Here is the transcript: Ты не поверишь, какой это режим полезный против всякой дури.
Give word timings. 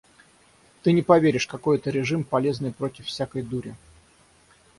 Ты 0.81 0.93
не 0.93 1.03
поверишь, 1.03 1.45
какой 1.45 1.77
это 1.77 1.91
режим 1.91 2.23
полезный 2.23 2.73
против 2.73 3.05
всякой 3.05 3.43
дури. 3.43 3.75